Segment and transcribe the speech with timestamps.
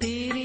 [0.00, 0.39] تیری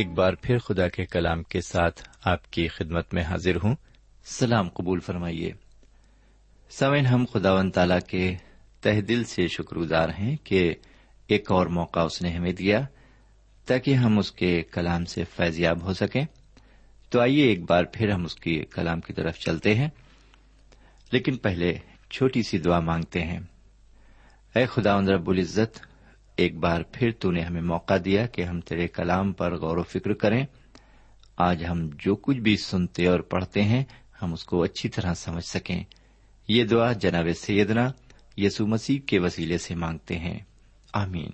[0.00, 3.74] ایک بار پھر خدا کے کلام کے ساتھ آپ کی خدمت میں حاضر ہوں۔
[4.24, 5.52] سلام قبول فرمائیے۔
[6.70, 8.36] سمن ہم خدا و تعالی کے
[8.80, 10.74] تہ دل سے شکر گزار ہیں کہ
[11.26, 12.80] ایک اور موقع اس نے ہمیں دیا
[13.66, 16.24] تاکہ ہم اس کے کلام سے فیضیاب ہو سکیں۔
[17.10, 19.88] تو آئیے ایک بار پھر ہم اس کی کلام کی طرف چلتے ہیں۔
[21.12, 21.78] لیکن پہلے
[22.10, 23.40] چھوٹی سی دعا مانگتے ہیں۔
[24.54, 25.89] اے خدا رب العزت
[26.40, 29.82] ایک بار پھر تو نے ہمیں موقع دیا کہ ہم تیرے کلام پر غور و
[29.82, 30.46] فکر کریں۔
[31.36, 33.84] آج ہم جو کچھ بھی سنتے اور پڑھتے ہیں،
[34.22, 35.84] ہم اس کو اچھی طرح سمجھ سکیں۔
[36.48, 37.92] یہ دعا جناب سیدنا
[38.36, 40.38] یسو مسیح کے وسیلے سے مانگتے ہیں۔
[40.92, 41.30] آمین۔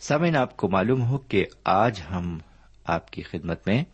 [0.00, 2.38] سمین آپ کو معلوم ہو کہ آج ہم
[2.84, 3.84] آپ کی خدمت میں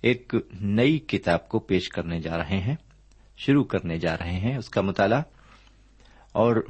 [0.00, 2.76] ایک نئی کتاب کو پیش کرنے جا رہے ہیں،
[3.36, 5.22] شروع کرنے جا رہے ہیں اس کا مطالعہ۔
[6.32, 6.66] اور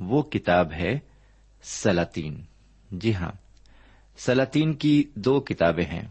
[0.00, 1.11] وہ کتاب ہے
[1.62, 2.42] سلاطین۔
[2.90, 3.32] جی ہاں
[4.16, 6.08] سلاطین کی دو کتابیں ہیں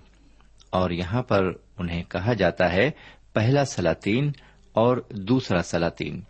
[0.70, 2.92] اور یہاں پر انہیں کہا جاتا ہے
[3.34, 4.32] پہلا سلاطین
[4.74, 6.22] اور دوسرا سلاطین۔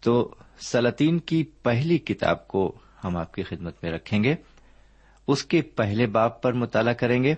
[0.00, 2.72] تو سلاطین کی پہلی کتاب کو
[3.04, 4.34] ہم آپ کی خدمت میں رکھیں گے،
[5.26, 7.34] اس کے پہلے باپ پر مطالعہ کریں گے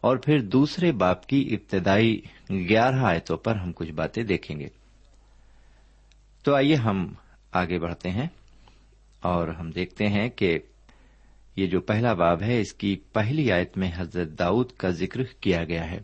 [0.00, 2.20] اور پھر دوسرے باپ کی ابتدائی
[2.50, 4.68] گیارہ آیتوں پر ہم کچھ باتیں دیکھیں گے۔
[6.42, 7.14] تو آئیے ہم
[7.52, 8.26] آگے بڑھتے ہیں۔
[9.22, 10.58] اور ہم دیکھتے ہیں کہ
[11.56, 15.64] یہ جو پہلا باب ہے، اس کی پہلی آیت میں حضرت داؤد کا ذکر کیا
[15.64, 15.98] گیا ہے۔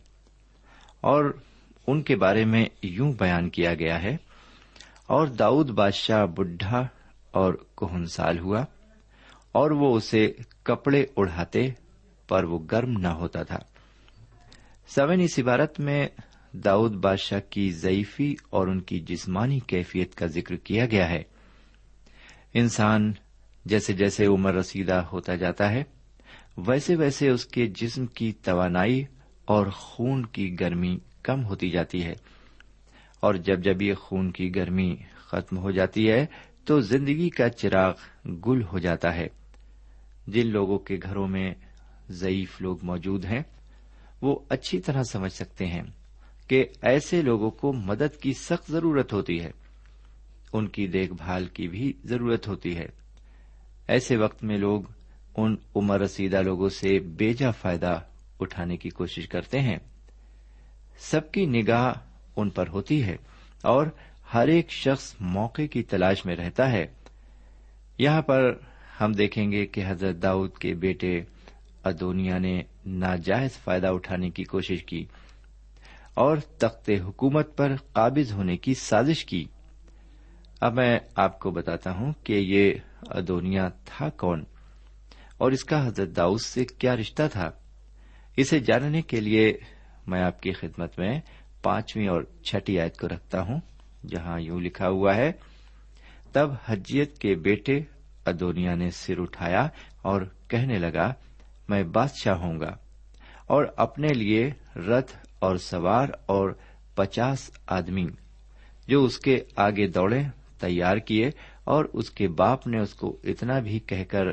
[1.00, 1.32] اور
[1.86, 4.16] ان کے بارے میں یوں بیان کیا گیا ہے،
[5.06, 6.86] اور داؤد بادشاہ بڈھا
[7.30, 8.64] اور کوہنسال ہوا،
[9.52, 10.32] اور وہ اسے
[10.62, 11.68] کپڑے اڑاتے
[12.28, 13.58] پر وہ گرم نہ ہوتا تھا۔
[14.88, 16.08] سوین اس عبارت میں
[16.52, 21.22] داؤد بادشاہ کی ضعیفی اور ان کی جسمانی کیفیت کا ذکر کیا گیا ہے۔
[22.58, 23.12] انسان
[23.64, 25.84] جیسے جیسے عمر رسیدہ ہوتا جاتا ہے،
[26.56, 29.04] ویسے ویسے اس کے جسم کی توانائی
[29.44, 32.12] اور خون کی گرمی کم ہوتی جاتی ہے۔
[33.20, 36.26] اور جب جب یہ خون کی گرمی ختم ہو جاتی ہے،
[36.64, 37.92] تو زندگی کا چراغ
[38.30, 39.26] گل ہو جاتا ہے۔
[40.26, 41.54] جن لوگوں کے گھروں میں
[42.10, 43.42] ضعیف لوگ موجود ہیں،
[44.22, 45.82] وہ اچھی طرح سمجھ سکتے ہیں
[46.48, 49.65] کہ ایسے لوگوں کو مدد کی سخت ضرورت ہوتی ہے۔
[50.56, 52.86] ان کی دیکھ بھال کی بھی ضرورت ہوتی ہے۔
[53.88, 54.82] ایسے وقت میں لوگ
[55.36, 58.00] ان عمر رسیدہ لوگوں سے بیجا فائدہ
[58.40, 59.78] اٹھانے کی کوشش کرتے ہیں۔
[60.98, 61.92] سب کی نگاہ
[62.36, 63.16] ان پر ہوتی ہے
[63.62, 63.86] اور
[64.34, 66.86] ہر ایک شخص موقع کی تلاش میں رہتا ہے۔
[67.98, 68.54] یہاں پر
[69.00, 71.20] ہم دیکھیں گے کہ حضرت داؤد کے بیٹے
[71.84, 75.04] ادونیا نے ناجائز فائدہ اٹھانے کی کوشش کی
[76.14, 79.44] اور تخت حکومت پر قابض ہونے کی سازش کی۔
[80.60, 82.74] اب میں آپ کو بتاتا ہوں کہ یہ
[83.10, 84.44] ادونیا تھا کون
[85.38, 87.50] اور اس کا حضرت داؤد سے کیا رشتہ تھا۔
[88.36, 89.52] اسے جاننے کے لیے
[90.06, 91.20] میں آپ کی خدمت میں
[91.62, 93.60] پانچویں اور چھٹی آیت کو رکھتا ہوں،
[94.08, 95.32] جہاں یوں لکھا ہوا ہے،
[96.32, 97.80] تب حجیت کے بیٹے
[98.26, 99.68] ادونیا نے سر اٹھایا
[100.02, 101.12] اور کہنے لگا،
[101.68, 102.76] میں بادشاہ ہوں گا
[103.46, 106.50] اور اپنے لیے رتھ اور سوار اور
[106.94, 108.06] پچاس آدمی
[108.88, 110.22] جو اس کے آگے دوڑے
[110.58, 111.30] تیار کیے
[111.64, 114.24] اور اس کے باپ نے اس کو اتنا بھی کہہ کر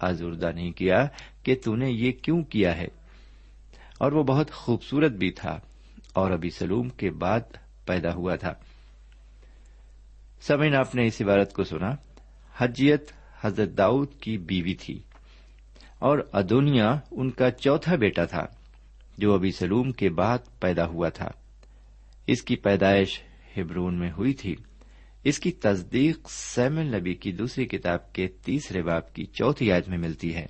[0.00, 1.06] آزردہ نہیں کیا
[1.42, 2.86] کہ تو نے یہ کیوں کیا ہے۔
[3.98, 5.60] اور وہ بہت خوبصورت بھی تھا
[6.12, 7.40] اور ابھی سلوم کے بعد
[7.86, 8.52] پیدا ہوا تھا۔
[10.40, 11.94] سمین آپ نے اس عبارت کو سنا۔
[12.56, 14.98] حجیت حضرت داؤد کی بیوی تھی
[15.98, 18.46] اور ادونیا ان کا چوتھا بیٹا تھا
[19.18, 21.30] جو ابھی سلوم کے بعد پیدا ہوا تھا۔
[22.26, 23.20] اس کی پیدائش
[23.56, 24.56] ہبرون میں ہوئی تھی۔
[25.24, 29.98] اس کی تصدیق سیمل نبی کی دوسری کتاب کے تیسرے باپ کی چوتھی آیت میں
[29.98, 30.46] ملتی ہے۔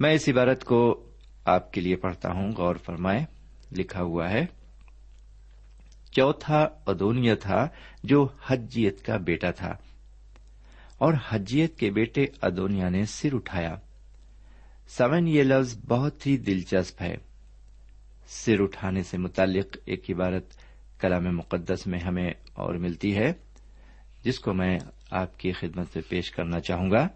[0.00, 1.10] میں اس عبارت کو
[1.44, 3.24] آپ کے لیے پڑھتا ہوں، غور فرمائے
[3.72, 4.44] لکھا ہوا ہے،
[6.10, 7.68] چوتھا ادونیہ تھا
[8.04, 9.76] جو حجیت کا بیٹا تھا،
[10.98, 13.74] اور حجیت کے بیٹے ادونیا نے سر اٹھایا۔
[14.88, 17.14] سمن یہ لفظ بہت ہی دلچسپ ہے۔
[18.28, 20.56] سر اٹھانے سے متعلق ایک عبارت
[21.00, 23.32] کلام مقدس میں ہمیں اور ملتی ہے،
[24.22, 24.78] جس کو میں
[25.10, 27.08] آپ کی خدمت سے پیش کرنا چاہوں گا۔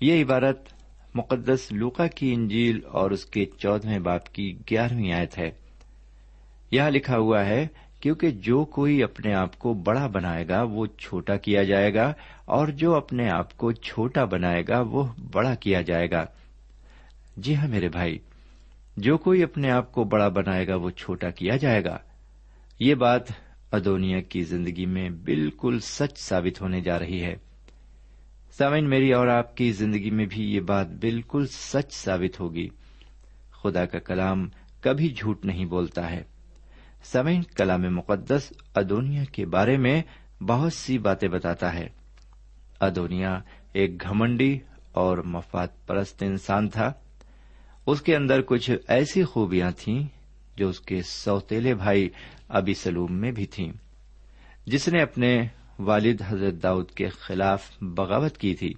[0.00, 0.72] یہ عبارت
[1.14, 5.50] مقدس لوکا کی انجیل اور اس کے چودہویں باپ کی گیارہویں آیت ہے۔
[6.70, 7.66] یہاں لکھا ہوا ہے،
[8.00, 12.12] کیونکہ جو کوئی اپنے آپ کو بڑا بنائے گا، وہ چھوٹا کیا جائے گا،
[12.44, 16.24] اور جو اپنے آپ کو چھوٹا بنائے گا، وہ بڑا کیا جائے گا۔
[17.36, 18.18] جی ہاں میرے بھائی،
[18.96, 21.98] جو کوئی اپنے آپ کو بڑا بنائے گا، وہ چھوٹا کیا جائے گا۔
[22.80, 23.22] یہ بات
[23.72, 27.36] ادونیا کی زندگی میں بالکل سچ ثابت ہونے جا رہی ہے۔
[28.50, 32.68] سامن میری اور آپ کی زندگی میں بھی یہ بات بالکل سچ ثابت ہوگی۔
[33.62, 34.48] خدا کا کلام
[34.80, 36.22] کبھی جھوٹ نہیں بولتا ہے۔
[37.02, 40.02] سمین کلام مقدس ادونیا کے بارے میں
[40.42, 41.88] بہت سی باتیں بتاتا ہے۔
[42.80, 43.40] ادونیا
[43.72, 44.58] ایک گھمنڈی
[44.92, 46.92] اور مفاد پرست انسان تھا۔
[47.86, 50.19] اس کے اندر کچھ ایسی خوبیاں تھیں
[50.60, 52.08] جو اس کے سوتیلے بھائی
[52.48, 53.72] ابی سلوم میں بھی تھیں۔
[54.66, 55.46] جس نے اپنے
[55.78, 58.74] والد حضرت داؤد کے خلاف بغاوت کی تھی۔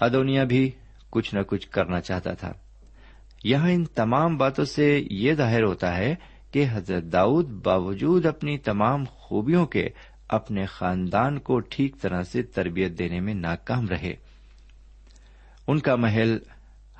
[0.00, 0.70] ادونیا بھی
[1.10, 2.52] کچھ نہ کچھ کرنا چاہتا تھا۔
[3.44, 6.14] یہاں ان تمام باتوں سے یہ ظاہر ہوتا ہے
[6.52, 9.88] کہ حضرت داؤد باوجود اپنی تمام خوبیوں کے
[10.28, 14.14] اپنے خاندان کو ٹھیک طرح سے تربیت دینے میں ناکام رہے۔
[15.66, 16.38] ان کا محل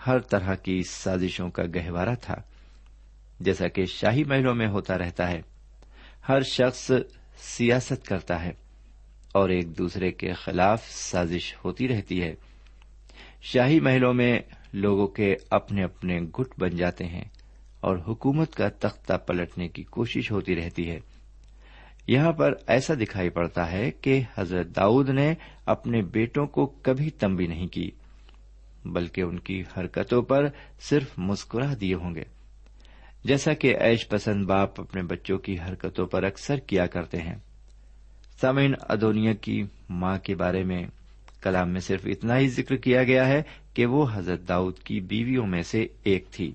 [0.07, 2.35] ہر طرح کی سازشوں کا گہوارہ تھا۔
[3.41, 5.41] جیسا کہ شاہی محلوں میں ہوتا رہتا ہے۔
[6.29, 6.91] ہر شخص
[7.37, 8.51] سیاست کرتا ہے
[9.33, 12.35] اور ایک دوسرے کے خلاف سازش ہوتی رہتی ہے۔
[13.43, 14.41] شاہی محلوں میں
[14.73, 17.25] لوگوں کے اپنے اپنے گٹ بن جاتے ہیں
[17.81, 21.01] اور حکومت کا تختہ پلٹنے کی کوشش ہوتی رہتی ہے۔
[22.07, 25.35] یہاں پر ایسا دکھائی پڑتا ہے کہ حضرت داؤد نے
[25.67, 27.91] اپنے بیٹوں کو کبھی تمبی نہیں کی،
[28.85, 30.49] بلکہ ان کی حرکتوں پر
[30.81, 32.38] صرف مسکرا دیے ہوں گے۔
[33.25, 37.37] جیسا کہ ایش پسند باپ اپنے بچوں کی حرکتوں پر اکثر کیا کرتے ہیں۔
[38.41, 40.87] سامعین، ادونیا کی ماں کے بارے میں
[41.43, 43.43] کلام میں صرف اتنا ہی ذکر کیا گیا ہے
[43.75, 46.53] کہ وہ حضرت داؤد کی بیویوں میں سے ایک تھی۔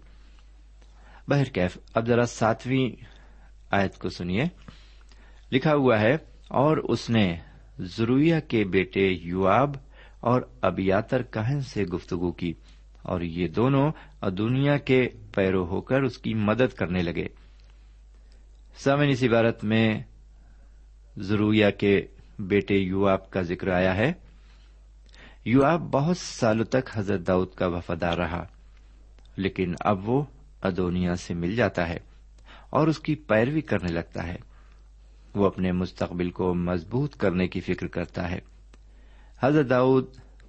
[1.27, 3.03] بہرکیف اب ذرا ساتویں
[3.71, 4.43] آیت کو سنیے۔
[5.51, 6.17] لکھا ہوا ہے،
[6.47, 7.35] اور اس نے
[7.79, 9.75] ضرویا کے بیٹے یواب
[10.19, 12.53] اور ابیاتر کہن سے گفتگو کی۔
[13.03, 13.91] اور یہ دونوں
[14.37, 17.27] دنیا کے پیرو ہو کر اس کی مدد کرنے لگے۔
[18.77, 20.03] سامن اس عبارت میں
[21.17, 22.01] ضرویا کے
[22.39, 24.13] بیٹے یواب کا ذکر آیا ہے۔
[25.45, 28.45] یواب بہت سالوں تک حضرت داؤد کا وفادار رہا،
[29.35, 30.23] لیکن اب وہ
[30.61, 31.97] ادونیا سے مل جاتا ہے
[32.69, 34.35] اور اس کی پیروی کرنے لگتا ہے۔
[35.35, 38.39] وہ اپنے مستقبل کو مضبوط کرنے کی فکر کرتا ہے۔
[39.43, 40.05] حضرت داؤد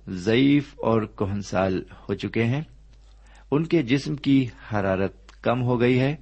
[0.08, 2.62] ضعیف اور کوہنسال ہو چکے ہیں۔
[3.50, 6.16] ان کے جسم کی حرارت کم ہو گئی ہے۔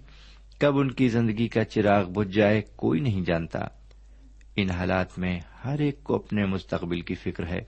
[0.59, 3.59] کب ان کی زندگی کا چراغ بجھ جائے کوئی نہیں جانتا۔
[4.57, 7.61] ان حالات میں ہر ایک کو اپنے مستقبل کی فکر ہے۔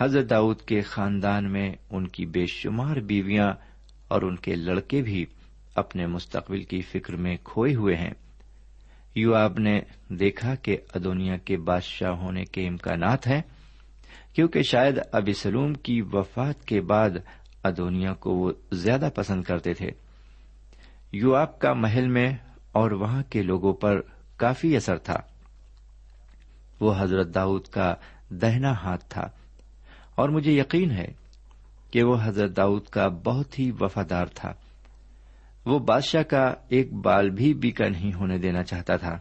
[0.00, 3.52] حضرت داؤد کے خاندان میں ان کی بے شمار بیویاں
[4.08, 5.26] اور ان کے لڑکے بھی
[5.74, 8.12] اپنے مستقبل کی فکر میں کھوئے ہوئے ہیں۔
[9.14, 13.42] یو آپ نے دیکھا کہ ادونیا کے بادشاہ ہونے کے امکانات ہیں۔
[14.36, 17.10] کیونکہ شاید ابی سلوم کی وفات کے بعد
[17.62, 19.90] ادونیا کو وہ زیادہ پسند کرتے تھے۔
[21.12, 22.36] یو آپ کا محل میں
[22.72, 24.00] اور وہاں کے لوگوں پر
[24.36, 25.16] کافی اثر تھا۔
[26.80, 27.94] وہ حضرت داؤد کا
[28.30, 29.28] دہنا ہاتھ تھا۔
[30.14, 31.08] اور مجھے یقین ہے
[31.90, 34.52] کہ وہ حضرت داؤد کا بہت ہی وفادار تھا۔
[35.66, 39.18] وہ بادشاہ کا ایک بال بھی بیکا نہیں ہونے دینا چاہتا تھا۔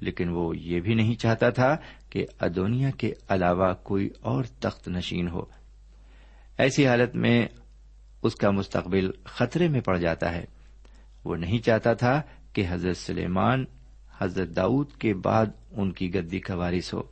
[0.00, 1.76] لیکن وہ یہ بھی نہیں چاہتا تھا
[2.16, 5.44] کہ ادونیا کے علاوہ کوئی اور تخت نشین ہو۔
[6.58, 7.46] ایسی حالت میں
[8.22, 10.44] اس کا مستقبل خطرے میں پڑ جاتا ہے۔
[11.24, 13.64] وہ نہیں چاہتا تھا کہ حضرت سلیمان،
[14.18, 17.02] حضرت داؤد کے بعد ان کی گدی کا وارث ہو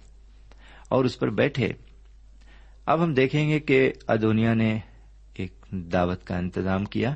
[0.89, 1.69] اور اس پر بیٹھے۔
[2.87, 4.79] اب ہم دیکھیں گے کہ ادونیا نے
[5.35, 7.15] ایک دعوت کا انتظام کیا۔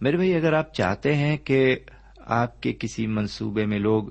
[0.00, 1.76] میرے بھائی، اگر آپ چاہتے ہیں کہ
[2.16, 4.04] آپ کے کسی منصوبے میں لوگ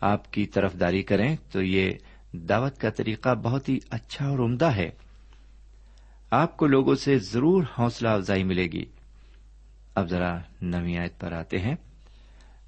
[0.00, 1.92] آپ کی طرفداری کریں تو یہ
[2.32, 4.90] دعوت کا طریقہ بہت ہی اچھا اور عمدہ ہے۔
[6.30, 8.84] آپ کو لوگوں سے ضرور حوصلہ افزائی ملے گی۔
[9.94, 11.74] اب ذرا نوی آیت پر آتے ہیں۔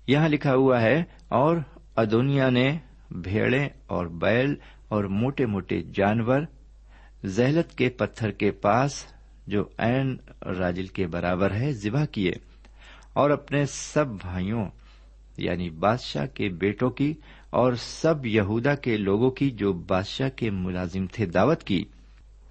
[0.06, 1.56] یہاں لکھا ہوا ہے، اور
[1.96, 2.78] ادونیا نے
[3.10, 4.54] بھیڑے اور بیل
[4.88, 6.40] اور موٹے موٹے جانور
[7.24, 9.06] زہلت کے پتھر کے پاس
[9.46, 10.16] جو این
[10.58, 12.32] راجل کے برابر ہے، ذبح کیے
[13.12, 14.64] اور اپنے سب بھائیوں
[15.38, 17.14] یعنی بادشاہ کے بیٹوں کی
[17.50, 21.84] اور سب یہودا کے لوگوں کی جو بادشاہ کے ملازم تھے دعوت کی۔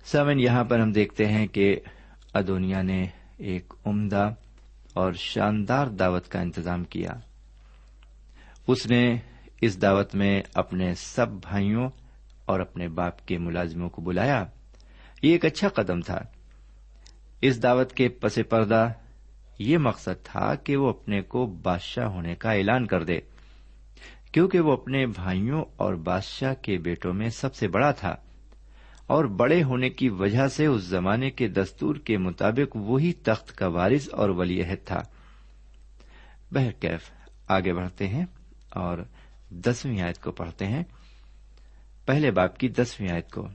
[0.05, 1.79] سمن، یہاں پر ہم دیکھتے ہیں کہ
[2.33, 3.05] ادونیا نے
[3.37, 4.33] ایک عمدہ
[4.93, 7.09] اور شاندار دعوت کا انتظام کیا۔
[8.67, 9.15] اس نے
[9.61, 11.89] اس دعوت میں اپنے سب بھائیوں
[12.45, 14.45] اور اپنے باپ کے ملازموں کو بلایا۔
[15.21, 16.19] یہ ایک اچھا قدم تھا۔
[17.41, 18.89] اس دعوت کے پس پردہ
[19.59, 23.19] یہ مقصد تھا کہ وہ اپنے کو بادشاہ ہونے کا اعلان کر دے،
[24.31, 28.15] کیونکہ وہ اپنے بھائیوں اور بادشاہ کے بیٹوں میں سب سے بڑا تھا۔
[29.07, 33.67] اور بڑے ہونے کی وجہ سے اس زمانے کے دستور کے مطابق وہی تخت کا
[33.67, 35.01] وارث اور ولی عہد تھا۔
[36.51, 37.11] بہرکیف،
[37.47, 38.25] آگے بڑھتے ہیں
[38.69, 38.97] اور
[39.49, 40.83] دسویں آیت کو پڑھتے ہیں۔
[42.05, 43.47] پہلے باپ کی دسویں آیت کو۔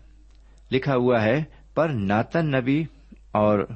[0.71, 1.45] لکھا ہوا ہے،
[1.75, 2.85] پر ناتن نبی
[3.33, 3.67] اور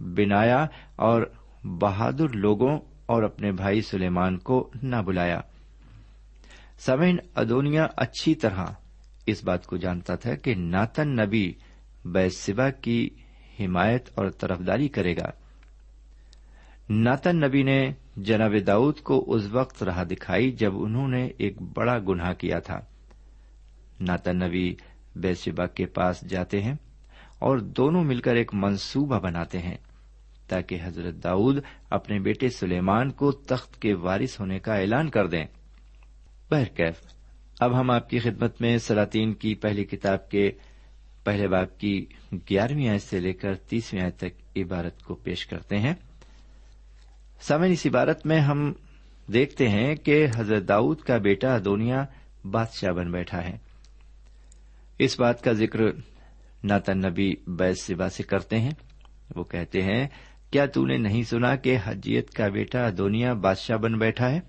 [0.00, 0.66] بنایا
[0.96, 1.22] اور
[1.66, 5.40] بہادر لوگوں اور اپنے بھائی سلیمان کو نہ بلایا۔
[6.78, 8.66] سمین ادونیا اچھی طرح
[9.26, 11.52] اس بات کو جانتا تھا کہ ناتن نبی
[12.04, 13.10] بیسبا کی
[13.60, 15.30] حمایت اور طرفداری کرے گا۔
[16.90, 21.98] ناتن نبی نے جناب داؤد کو اس وقت راہ دکھائی جب انہوں نے ایک بڑا
[22.08, 22.80] گناہ کیا تھا۔
[24.00, 24.74] ناتن نبی
[25.16, 26.74] بیسبا کے پاس جاتے ہیں
[27.38, 29.76] اور دونوں مل کر ایک منصوبہ بناتے ہیں۔
[30.48, 31.58] تاکہ حضرت داؤد
[31.90, 35.44] اپنے بیٹے سلیمان کو تخت کے وارث ہونے کا اعلان کر دیں۔
[36.50, 36.94] بہرکیف،
[37.60, 40.50] اب ہم آپ کی خدمت میں سلاطین کی پہلی کتاب کے
[41.24, 45.76] پہلے باپ کی گیارہویں آیت سے لے کر تیسویں آیت تک عبارت کو پیش کرتے
[45.76, 45.94] ہیں۔
[47.40, 48.72] سمن اس عبارت میں ہم
[49.32, 52.04] دیکھتے ہیں کہ حضرت داؤد کا بیٹا دونیا
[52.44, 53.58] بادشاہ بن بیٹھا ہے۔
[54.98, 55.78] اس بات کا ذکر
[56.64, 58.70] ناتن نبی بیس سبا سے کرتے ہیں۔
[59.36, 60.08] وہ کہتے ہیں
[60.50, 64.40] کیا تو نے نہیں سنا کہ حجیت کا بیٹا دونیا بادشاہ بن بیٹھا ہے؟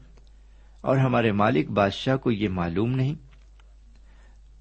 [0.82, 3.16] اور ہمارے مالک بادشاہ کو یہ معلوم نہیں۔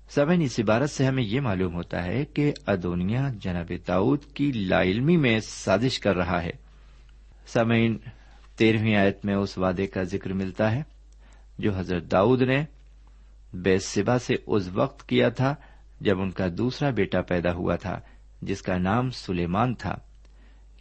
[0.08, 4.82] سبن اس عبارت سے ہمیں یہ معلوم ہوتا ہے کہ ادونیا جناب داؤد کی لا
[4.82, 6.50] علمی میں سازش کر رہا ہے۔
[7.46, 7.98] سمعین
[8.56, 10.82] تیرہویں آیت میں اس وعدے کا ذکر ملتا ہے
[11.58, 12.64] جو حضرت داؤد نے
[13.52, 15.54] بے سبا سے اس وقت کیا تھا
[16.00, 18.00] جب ان کا دوسرا بیٹا پیدا ہوا تھا،
[18.42, 19.98] جس کا نام سلیمان تھا۔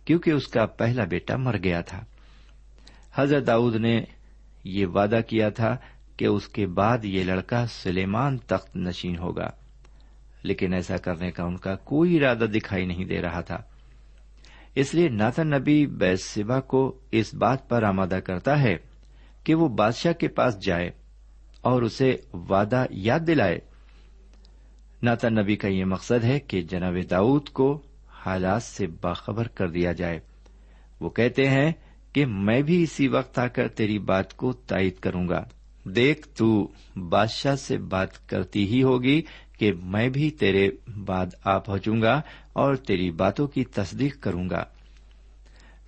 [0.06, 2.04] کیونکہ اس کا پہلا بیٹا مر گیا تھا۔
[3.16, 4.02] حضرت داؤد نے
[4.64, 5.78] یہ وعدہ کیا تھا
[6.18, 9.50] کہ اس کے بعد یہ لڑکا سلیمان تخت نشین ہوگا،
[10.44, 13.58] لیکن ایسا کرنے کا ان کا کوئی ارادہ دکھائی نہیں دے رہا تھا۔
[14.76, 18.76] اس لیے ناتن نبی بیسبا کو اس بات پر آمادہ کرتا ہے
[19.44, 20.90] کہ وہ بادشاہ کے پاس جائے
[21.62, 23.60] اور اسے وعدہ یاد دلائے۔
[25.04, 27.82] ناتن نبی کا یہ مقصد ہے کہ جناب داؤد کو
[28.26, 30.20] حالات سے باخبر کر دیا جائے۔
[31.00, 31.72] وہ کہتے ہیں
[32.14, 35.44] کہ میں بھی اسی وقت آ کر تیری بات کو تائید کروں گا۔
[35.84, 39.22] دیکھ تو بادشاہ سے بات کرتی ہی ہوگی
[39.60, 40.70] کہ میں بھی تیرے
[41.06, 42.22] بعد آ پہنچوں گا
[42.54, 44.64] اور تیری باتوں کی تصدیق کروں گا۔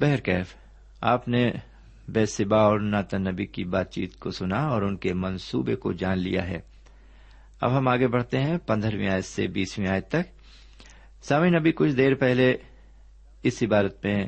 [0.02, 0.56] بہرکیف
[1.02, 1.52] آپ نے
[2.08, 6.20] بیسبا اور ناتن نبی کی بات چیت کو سنا اور ان کے منصوبے کو جان
[6.20, 6.60] لیا ہے۔
[7.62, 10.37] اب ہم آگے بڑھتے ہیں پندرہویں آیت سے بیسویں آیت تک۔
[11.22, 12.56] سامع نبی کچھ دیر پہلے
[13.44, 14.26] اس عبارت میں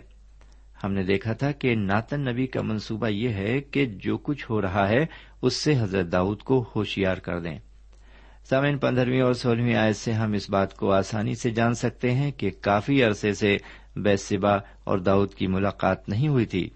[0.83, 4.61] ہم نے دیکھا تھا کہ ناتن نبی کا منصوبہ یہ ہے کہ جو کچھ ہو
[4.61, 5.05] رہا ہے،
[5.41, 7.57] اس سے حضرت داؤد کو ہوشیار کر دیں۔
[8.49, 12.31] سامعین، پندرہویں اور سولہویں آیت سے ہم اس بات کو آسانی سے جان سکتے ہیں
[12.31, 13.57] کہ کافی عرصے سے
[13.95, 16.69] بیسبا اور داؤد کی ملاقات نہیں ہوئی تھی۔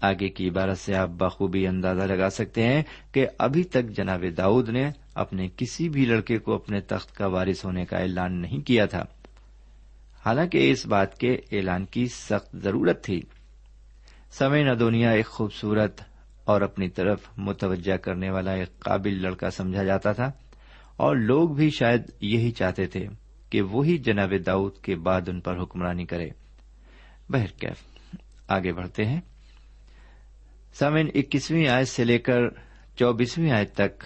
[0.00, 4.68] آگے کی عبارت سے آپ بخوبی اندازہ لگا سکتے ہیں کہ ابھی تک جناب داؤد
[4.68, 8.86] نے اپنے کسی بھی لڑکے کو اپنے تخت کا وارث ہونے کا اعلان نہیں کیا
[8.86, 9.04] تھا۔
[10.26, 13.20] حالانکہ اس بات کے اعلان کی سخت ضرورت تھی۔
[14.30, 16.00] سمے ندونیا ایک خوبصورت
[16.44, 20.32] اور اپنی طرف متوجہ کرنے والا ایک قابل لڑکا سمجھا جاتا تھا
[20.96, 23.06] اور لوگ بھی شاید یہی چاہتے تھے
[23.50, 26.28] کہ وہی جناب داؤد کے بعد ان پر حکمرانی کرے۔
[27.28, 27.76] بہرکیف
[28.48, 29.20] آگے بڑھتے ہیں۔
[30.74, 32.40] سمن اکیسویں آیت سے لے کر
[32.96, 34.04] چوبیسویں آیت تک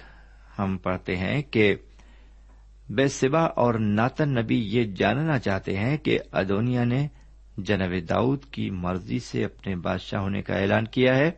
[0.59, 1.77] ہم پڑھتے ہیں کہ
[2.91, 7.09] بیسبا اور ناتن نبی یہ جاننا چاہتے ہیں کہ ادونیا نے
[7.59, 11.31] جناب داؤد کی مرضی سے اپنے بادشاہ ہونے کا اعلان کیا ہے۔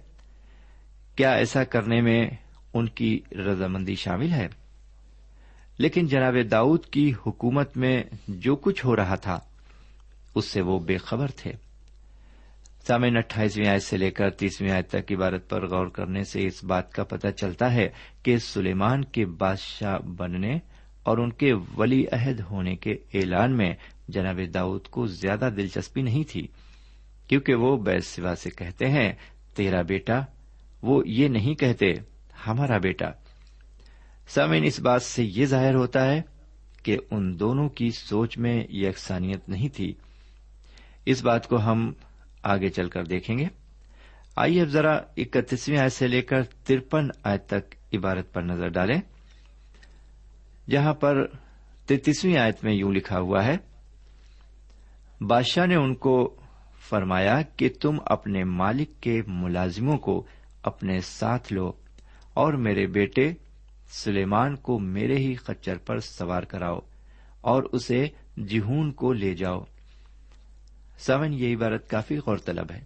[1.16, 2.30] کیا ایسا کرنے میں
[2.74, 4.48] ان کی رضامندی شامل ہے؟
[5.78, 9.40] لیکن جناب داؤد کی حکومت میں جو کچھ ہو رہا تھا،
[10.34, 11.52] اس سے وہ بے خبر تھے۔
[12.86, 16.64] سامعین، اٹھائیسویں آیت سے لے کر تیسویں آیت تک عبارت پر غور کرنے سے اس
[16.64, 17.88] بات کا پتہ چلتا ہے
[18.22, 20.58] کہ سلیمان کے بادشاہ بننے
[21.02, 23.74] اور ان کے ولی عہد ہونے کے اعلان میں
[24.08, 26.46] جناب داؤد کو زیادہ دلچسپی نہیں تھی،
[27.28, 29.12] کیونکہ وہ بیس سوا سے کہتے ہیں،
[29.56, 30.20] تیرا بیٹا؟
[30.82, 31.92] وہ یہ نہیں کہتے،
[32.46, 33.10] ہمارا بیٹا؟
[34.28, 36.22] سامعین، اس بات سے یہ ظاہر ہوتا ہے
[36.82, 39.94] کہ ان دونوں کی سوچ میں یکسانیت نہیں تھی۔
[41.06, 41.92] اس بات کو ہم
[42.42, 43.44] آگے چل کر دیکھیں گے۔
[44.36, 49.00] آئیے اب ذرا اکتیسویں آیت سے لے کر ترپن آیت تک عبارت پر نظر ڈالیں۔
[50.68, 51.26] جہاں پر
[51.86, 53.56] تینتیسویں آیت میں یوں لکھا ہوا ہے،
[55.20, 56.36] بادشاہ نے ان کو
[56.88, 60.26] فرمایا کہ تم اپنے مالک کے ملازموں کو
[60.62, 61.72] اپنے ساتھ لو
[62.34, 63.32] اور میرے بیٹے
[63.88, 66.78] سلیمان کو میرے ہی خچر پر سوار کراؤ
[67.40, 68.06] اور اسے
[68.48, 69.64] جہون کو لے جاؤ۔
[70.98, 72.80] سمن، یہ عبارت کافی غور طلب ہے۔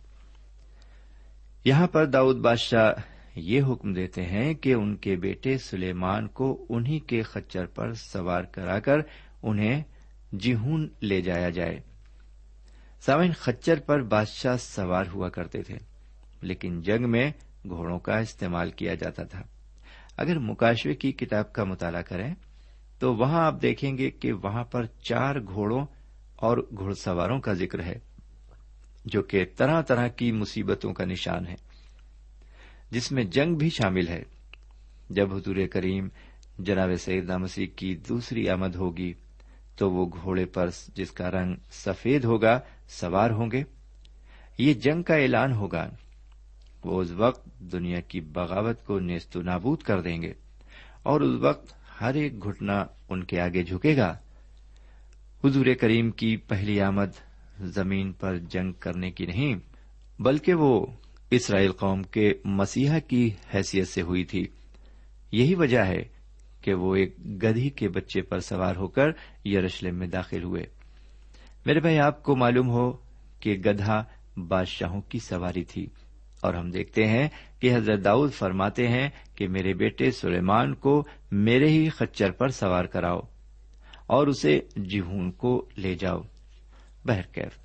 [1.64, 2.92] یہاں پر داؤد بادشاہ
[3.36, 8.44] یہ حکم دیتے ہیں کہ ان کے بیٹے سلیمان کو انہی کے خچر پر سوار
[8.44, 9.00] کرا کر
[9.42, 9.82] انہیں
[10.38, 11.80] جہون لے جایا جائے۔
[13.00, 15.78] سامعین، خچر پر بادشاہ سوار ہوا کرتے تھے،
[16.42, 17.32] لیکن جنگ میں
[17.68, 19.42] گھوڑوں کا استعمال کیا جاتا تھا۔
[20.16, 22.34] اگر مکاشوے کی کتاب کا مطالعہ کریں،
[22.98, 25.86] تو وہاں آپ دیکھیں گے کہ وہاں پر چار گھوڑوں
[26.36, 27.98] اور گھڑ سواروں کا ذکر ہے،
[29.04, 31.73] جو کہ طرح طرح کی مصیبتوں کا نشان ہے۔
[32.90, 34.22] جس میں جنگ بھی شامل ہے۔
[35.10, 36.08] جب حضور کریم
[36.58, 39.12] جناب سیدنا مسیح کی دوسری آمد ہوگی،
[39.76, 43.62] تو وہ گھوڑے پر جس کا رنگ سفید ہوگا، سوار ہوں گے۔
[44.58, 45.90] یہ جنگ کا اعلان ہوگا۔
[46.84, 50.32] وہ اس وقت دنیا کی بغاوت کو نیست و نابود کر دیں گے
[51.02, 54.18] اور اس وقت ہر ایک گھٹنا ان کے آگے جھکے گا۔
[55.44, 57.06] حضور کریم کی پہلی آمد
[57.60, 59.54] زمین پر جنگ کرنے کی نہیں،
[60.18, 60.86] بلکہ وہ
[61.36, 64.46] اسرائیل قوم کے مسیحا کی حیثیت سے ہوئی تھی۔
[65.32, 66.02] یہی وجہ ہے
[66.60, 69.06] کہ وہ ایک گدھی کے بچے پر سوار ہو کر
[69.44, 70.66] یروشلم میں داخل ہوئے۔
[71.66, 72.92] میرے بھائی، آپ کو معلوم ہو
[73.40, 74.04] کہ گدھا
[74.36, 75.86] بادشاہوں کی سواری تھی
[76.40, 77.28] اور ہم دیکھتے ہیں
[77.60, 82.84] کہ حضرت داؤد فرماتے ہیں کہ میرے بیٹے سلیمان کو میرے ہی خچر پر سوار
[82.84, 83.20] کراؤ
[84.06, 86.20] اور اسے جہون کو لے جاؤ۔
[87.04, 87.58] بہرکیف،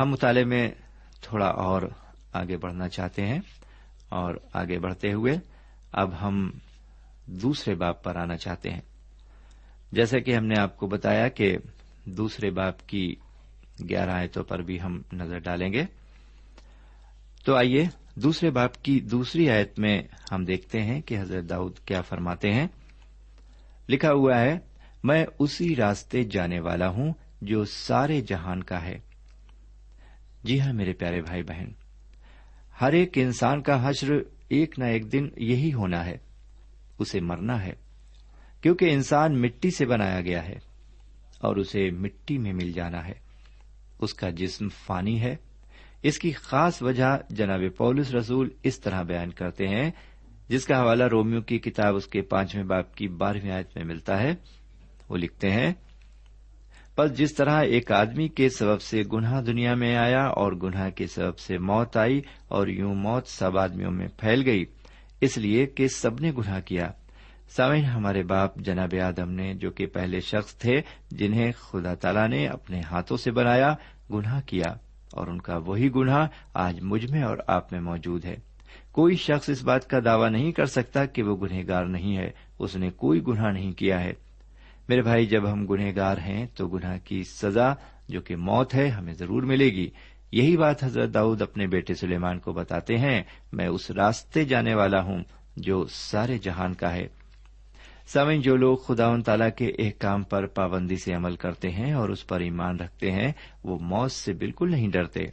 [0.00, 0.70] ہم مطالعے میں
[1.22, 1.82] تھوڑا اور
[2.32, 3.40] آگے بڑھنا چاہتے ہیں
[4.08, 5.38] اور آگے بڑھتے ہوئے
[5.92, 6.50] اب ہم
[7.26, 8.80] دوسرے باپ پر آنا چاہتے ہیں۔
[9.92, 11.58] جیسا کہ ہم نے آپ کو بتایا کہ
[12.04, 13.14] دوسرے باپ کی
[13.88, 15.84] گیارہ آیتوں پر بھی ہم نظر ڈالیں گے۔
[17.44, 22.00] تو آئیے دوسرے باپ کی دوسری آیت میں ہم دیکھتے ہیں کہ حضرت داؤد کیا
[22.00, 22.66] فرماتے ہیں۔
[23.88, 24.58] لکھا ہوا ہے،
[25.04, 28.98] میں اسی راستے جانے والا ہوں جو سارے جہان کا ہے۔
[30.44, 31.66] جی ہاں میرے پیارے بھائی بہن
[32.82, 34.12] ہر ایک انسان کا حشر
[34.48, 36.16] ایک نہ ایک دن یہی ہونا ہے،
[36.98, 37.72] اسے مرنا ہے،
[38.60, 40.54] کیونکہ انسان مٹی سے بنایا گیا ہے
[41.38, 43.12] اور اسے مٹی میں مل جانا ہے۔
[43.98, 45.36] اس کا جسم فانی ہے۔
[46.02, 49.90] اس کی خاص وجہ جناب پولس رسول اس طرح بیان کرتے ہیں،
[50.48, 54.22] جس کا حوالہ رومیو کی کتاب اس کے پانچویں باپ کی بارہویں آیت میں ملتا
[54.22, 54.34] ہے۔
[55.08, 55.74] وہ لکھتے ہیں
[56.98, 61.06] بس جس طرح ایک آدمی کے سبب سے گناہ دنیا میں آیا اور گناہ کے
[61.06, 64.64] سبب سے موت آئی اور یوں موت سب آدمیوں میں پھیل گئی،
[65.20, 66.90] اس لیے کہ سب نے گناہ کیا۔
[67.56, 72.46] سامعین، ہمارے باپ جناب آدم نے جو کہ پہلے شخص تھے، جنہیں خدا تعالی نے
[72.46, 73.74] اپنے ہاتھوں سے بنایا،
[74.10, 74.70] گناہ کیا
[75.12, 78.36] اور ان کا وہی گناہ آج مجھ میں اور آپ میں موجود ہے۔
[78.92, 82.76] کوئی شخص اس بات کا دعوی نہیں کر سکتا کہ وہ گنہگار نہیں ہے، اس
[82.76, 84.12] نے کوئی گناہ نہیں کیا ہے۔
[84.92, 87.72] میرے بھائی، جب ہم گنہگار ہیں تو گناہ کی سزا
[88.08, 89.90] جو کہ موت ہے ہمیں ضرور ملے گی۔
[90.32, 95.02] یہی بات حضرت داؤد اپنے بیٹے سلیمان کو بتاتے ہیں۔ میں اس راستے جانے والا
[95.02, 95.24] ہوں
[95.56, 97.08] جو سارے جہان کا ہے۔
[98.06, 101.92] سمن جو لوگ خدا ان تعالی کے ایک کام پر پابندی سے عمل کرتے ہیں
[101.92, 103.32] اور اس پر ایمان رکھتے ہیں،
[103.64, 105.24] وہ موت سے بالکل نہیں ڈرتے،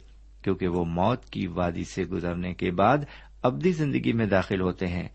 [0.42, 2.98] کیونکہ وہ موت کی وادی سے گزرنے کے بعد
[3.42, 5.08] ابدی زندگی میں داخل ہوتے ہیں۔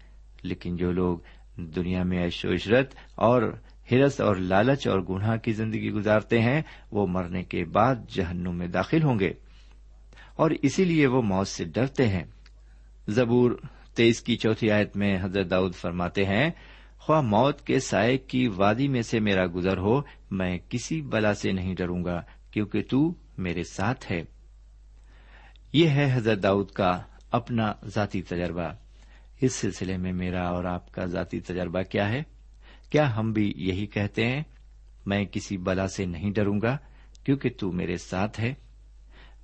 [0.44, 1.18] لیکن جو لوگ
[1.58, 3.56] دنیا میں عیش و عشرت اور
[3.92, 8.68] ہرس اور لالچ اور گناہ کی زندگی گزارتے ہیں، وہ مرنے کے بعد جہنم میں
[8.68, 9.34] داخل ہوں گے۔
[10.36, 12.24] اور اسی لیے وہ موت سے ڈرتے ہیں۔
[13.08, 13.52] زبور
[13.96, 16.50] تیئیس کی چوتھی آیت میں حضرت داؤد فرماتے ہیں،
[16.98, 21.52] خواہ موت کے سائے کی وادی میں سے میرا گزر ہو، میں کسی بلا سے
[21.52, 22.22] نہیں ڈروں گا،
[22.52, 24.22] کیونکہ تو میرے ساتھ ہے۔
[25.74, 28.74] یہ ہے حضرت داؤد کا اپنا ذاتی تجربہ۔
[29.42, 32.35] اس سلسلے میں میرا اور آپ کا ذاتی تجربہ کیا ہے؟
[32.90, 34.44] کیا ہم بھی یہی کہتے ہیں،
[35.06, 36.78] میں کسی بلا سے نہیں ڈروں گا،
[37.24, 38.54] کیونکہ تو میرے ساتھ ہے۔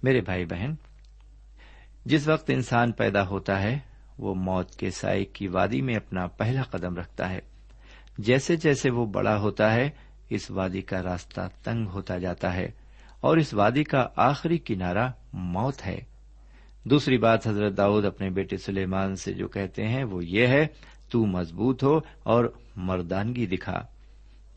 [0.03, 0.73] میرے بھائی بہن،
[2.05, 3.79] جس وقت انسان پیدا ہوتا ہے،
[4.17, 7.39] وہ موت کے سائے کی وادی میں اپنا پہلا قدم رکھتا ہے۔
[8.17, 9.89] جیسے جیسے وہ بڑا ہوتا ہے،
[10.29, 12.71] اس وادی کا راستہ تنگ ہوتا جاتا ہے،
[13.21, 15.99] اور اس وادی کا آخری کنارہ موت ہے۔
[16.83, 20.67] دوسری بات حضرت داؤد اپنے بیٹے سلیمان سے جو کہتے ہیں، وہ یہ ہے،
[21.11, 23.83] تو مضبوط ہو اور مردانگی دکھا۔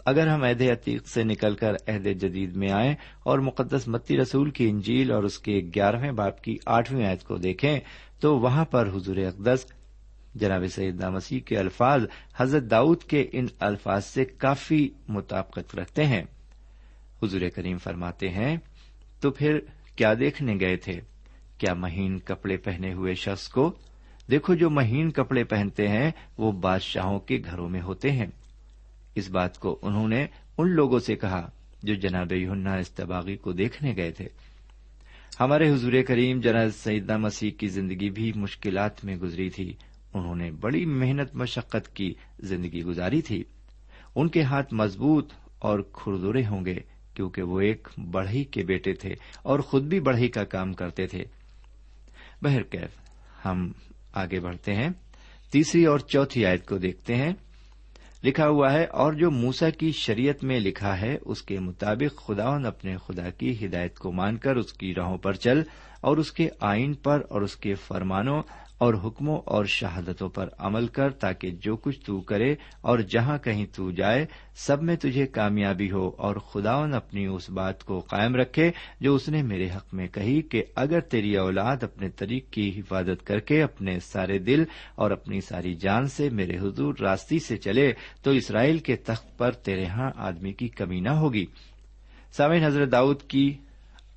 [0.06, 4.50] اگر ہم عہد عتیق سے نکل کر عہد جدید میں آئیں اور مقدس متی رسول
[4.50, 7.80] کی انجیل اور اس کے گیارہویں باپ کی آٹھویں آیت کو دیکھیں،
[8.20, 9.66] تو وہاں پر حضور اقدس،
[10.34, 12.02] جناب سیدنا مسیح کے الفاظ،
[12.36, 16.22] حضرت داؤد کے ان الفاظ سے کافی مطابقت رکھتے ہیں۔
[17.22, 18.56] حضور کریم فرماتے ہیں،
[19.20, 19.58] تو پھر
[19.96, 21.00] کیا دیکھنے گئے تھے؟
[21.58, 23.72] کیا مہین کپڑے پہنے ہوئے شخص کو
[24.30, 28.26] دیکھو جو مہین کپڑے پہنتے ہیں، وہ بادشاہوں کے گھروں میں ہوتے ہیں۔
[29.14, 30.26] اس بات کو انہوں نے
[30.58, 31.50] ان لوگوں سے کہا
[31.82, 34.28] جو جناب یوننا استباغی کو دیکھنے گئے تھے۔
[35.40, 39.76] ہمارے حضور کریم جناب سیدنا مسیح کی زندگی بھی مشکلات میں گزری تھی۔
[40.14, 43.44] انہوں نے بڑی محنت، مشقت کی زندگی گزاری تھی۔
[44.14, 46.74] ان کے ہاتھ مضبوط اور کھردرے ہوں گے،
[47.14, 51.24] کیونکہ وہ ایک بڑھئی کے بیٹے تھے اور خود بھی بڑھئی کا کام کرتے تھے۔
[52.42, 52.90] بہرکیف،
[53.46, 53.72] ہم
[54.14, 54.88] آگے بڑھتے ہیں۔
[55.52, 57.32] تیسری اور چوتھی آیت کو دیکھتے ہیں۔
[58.24, 62.66] لکھا ہوا ہے، اور جو موسا کی شریعت میں لکھا ہے، اس کے مطابق خداون
[62.66, 65.62] اپنے خدا کی ہدایت کو مان کر اس کی راہوں پر چل
[66.00, 68.42] اور اس کے آئین پر اور اس کے فرمانوں
[68.78, 73.66] اور حکموں اور شہادتوں پر عمل کر تاکہ جو کچھ تو کرے اور جہاں کہیں
[73.76, 78.70] تو جائے، سب میں تجھے کامیابی ہو اور خداون اپنی اس بات کو قائم رکھے
[79.00, 83.26] جو اس نے میرے حق میں کہی کہ اگر تیری اولاد اپنے طریق کی حفاظت
[83.26, 87.92] کر کے اپنے سارے دل اور اپنی ساری جان سے میرے حضور راستی سے چلے
[88.22, 91.46] تو اسرائیل کے تخت پر تیرے ہاں آدمی کی کمی نہ ہوگی۔
[92.32, 93.54] سامعین، حضرت داؤد کی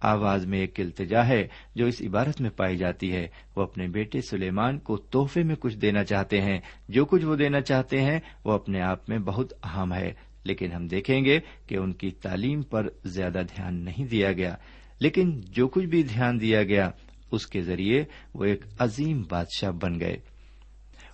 [0.02, 4.22] آواز میں ایک التجا ہے جو اس عبارت میں پائی جاتی ہے۔ وہ اپنے بیٹے
[4.22, 8.52] سلیمان کو تحفے میں کچھ دینا چاہتے ہیں۔ جو کچھ وہ دینا چاہتے ہیں، وہ
[8.52, 12.88] اپنے آپ میں بہت اہم ہے۔ لیکن ہم دیکھیں گے کہ ان کی تعلیم پر
[13.06, 14.56] زیادہ دھیان نہیں دیا گیا۔
[15.00, 16.92] لیکن جو کچھ بھی دھیان دیا گیا،
[17.32, 20.18] اس کے ذریعے وہ ایک عظیم بادشاہ بن گئے۔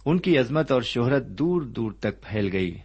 [0.05, 2.77] ان کی عظمت اور شہرت دور دور تک پھیل گئی۔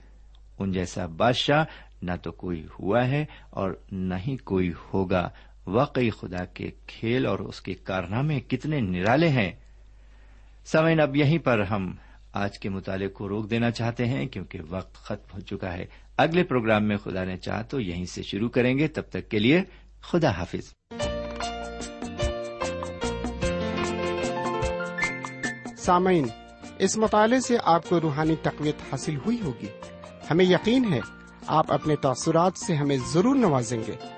[0.59, 1.65] ان جیسا بادشاہ
[2.03, 5.29] نہ تو کوئی ہوا ہے اور نہ ہی کوئی ہوگا۔
[5.69, 9.53] واقعی خدا کے کھیل اور اس کے کارنامے کتنے نرالے ہیں۔
[10.65, 11.97] سمعین اب یہیں پر ہم
[12.33, 16.43] آج کے مطالعے کو روک دینا چاہتے ہیں کیونکہ وقت ختم ہو چکا ہے۔ اگلے
[16.43, 19.63] پروگرام میں خدا نے چاہ تو یہیں سے شروع کریں گے۔ تب تک کے لیے
[20.03, 20.75] خدا حافظ۔
[25.79, 26.27] سامعین،
[26.79, 29.67] اس مطالعے سے آپ کو روحانی تقویت حاصل ہوئی ہوگی۔
[30.31, 31.01] ہمیں یقین ہے،
[31.47, 34.18] آپ اپنے تاثرات سے ہمیں ضرور نوازیں گے۔